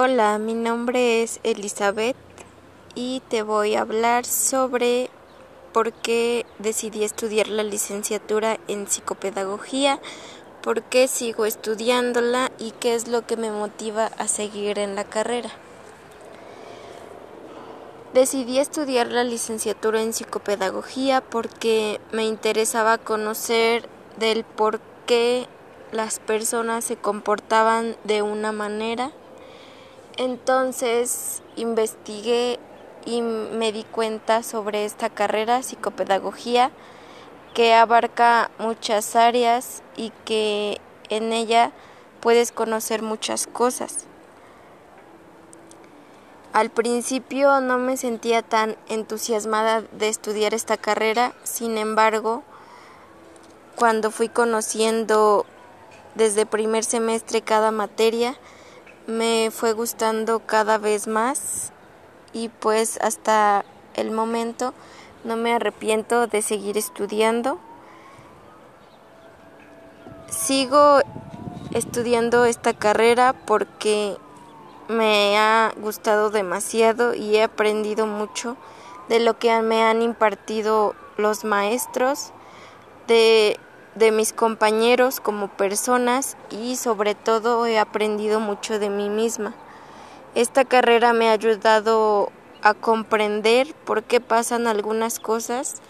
[0.00, 2.14] Hola, mi nombre es Elizabeth
[2.94, 5.10] y te voy a hablar sobre
[5.72, 9.98] por qué decidí estudiar la licenciatura en psicopedagogía,
[10.62, 15.02] por qué sigo estudiándola y qué es lo que me motiva a seguir en la
[15.02, 15.50] carrera.
[18.14, 25.48] Decidí estudiar la licenciatura en psicopedagogía porque me interesaba conocer del por qué
[25.90, 29.10] las personas se comportaban de una manera
[30.18, 32.58] entonces investigué
[33.06, 36.70] y me di cuenta sobre esta carrera, psicopedagogía,
[37.54, 41.72] que abarca muchas áreas y que en ella
[42.20, 44.04] puedes conocer muchas cosas.
[46.52, 52.42] Al principio no me sentía tan entusiasmada de estudiar esta carrera, sin embargo,
[53.76, 55.46] cuando fui conociendo
[56.16, 58.36] desde primer semestre cada materia,
[59.08, 61.72] me fue gustando cada vez más
[62.34, 64.74] y pues hasta el momento
[65.24, 67.58] no me arrepiento de seguir estudiando.
[70.28, 70.98] Sigo
[71.72, 74.18] estudiando esta carrera porque
[74.88, 78.58] me ha gustado demasiado y he aprendido mucho
[79.08, 82.32] de lo que me han impartido los maestros,
[83.06, 83.58] de
[83.98, 89.54] de mis compañeros como personas y sobre todo he aprendido mucho de mí misma.
[90.34, 92.30] Esta carrera me ha ayudado
[92.62, 95.82] a comprender por qué pasan algunas cosas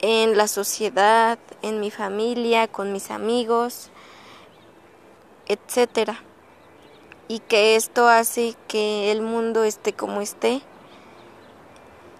[0.00, 3.90] en la sociedad, en mi familia, con mis amigos,
[5.46, 6.22] etcétera.
[7.28, 10.62] Y que esto hace que el mundo esté como esté.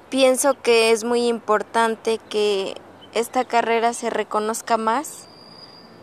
[0.08, 2.74] Pienso que es muy importante que
[3.14, 5.26] esta carrera se reconozca más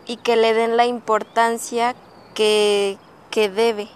[0.06, 1.94] y que le den la importancia
[2.34, 2.98] que,
[3.30, 3.88] que debe.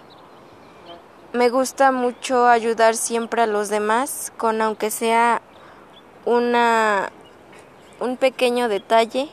[1.33, 5.41] Me gusta mucho ayudar siempre a los demás con aunque sea
[6.25, 7.11] una
[7.99, 9.29] un pequeño detalle.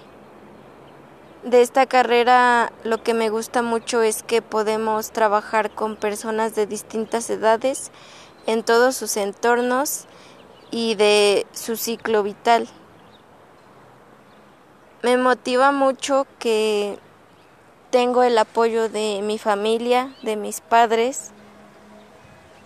[1.43, 6.67] De esta carrera lo que me gusta mucho es que podemos trabajar con personas de
[6.67, 7.91] distintas edades
[8.47, 10.07] en todos sus entornos
[10.71, 12.69] y de su ciclo vital.
[15.03, 16.99] Me motiva mucho que
[17.89, 21.31] tengo el apoyo de mi familia, de mis padres.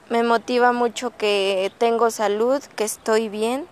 [0.08, 3.68] Me motiva mucho que tengo salud, que estoy bien.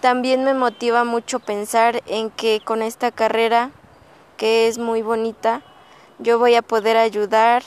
[0.00, 3.72] También me motiva mucho pensar en que con esta carrera,
[4.36, 5.62] que es muy bonita,
[6.20, 7.64] yo voy a poder ayudar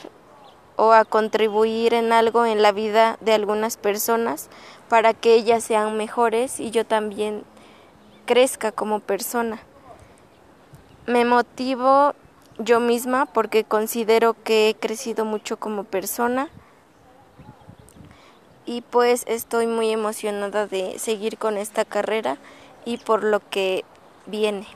[0.78, 4.50] o a contribuir en algo en la vida de algunas personas
[4.88, 7.44] para que ellas sean mejores y yo también
[8.26, 9.60] crezca como persona.
[11.10, 12.14] Me motivo
[12.60, 16.50] yo misma porque considero que he crecido mucho como persona
[18.68, 22.38] y pues estoy muy emocionada de seguir con esta carrera
[22.86, 23.86] y por lo que
[24.28, 24.68] viene.